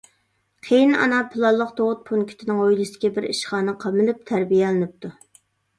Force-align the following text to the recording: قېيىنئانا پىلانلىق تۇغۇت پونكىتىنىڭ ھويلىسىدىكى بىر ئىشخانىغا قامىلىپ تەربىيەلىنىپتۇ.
قېيىنئانا 0.67 1.19
پىلانلىق 1.33 1.75
تۇغۇت 1.81 2.01
پونكىتىنىڭ 2.09 2.63
ھويلىسىدىكى 2.63 3.15
بىر 3.19 3.31
ئىشخانىغا 3.35 3.81
قامىلىپ 3.87 4.29
تەربىيەلىنىپتۇ. 4.33 5.17